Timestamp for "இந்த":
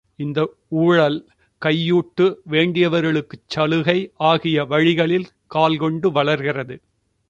0.19-0.39